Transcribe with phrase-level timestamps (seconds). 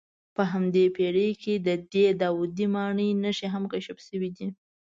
[0.35, 4.47] په همدې پېړۍ کې د دې داودي ماڼۍ نښې هم کشف شوې دي.